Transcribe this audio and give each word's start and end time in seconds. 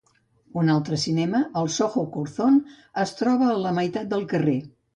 Un 0.61 0.71
altre 0.75 0.97
cinema, 1.01 1.41
el 1.61 1.69
Soho 1.75 2.05
Curzon, 2.17 2.59
es 3.05 3.15
troba 3.21 3.53
a 3.53 3.61
la 3.67 3.77
meitat 3.79 4.13
del 4.17 4.29
carrer. 4.37 4.61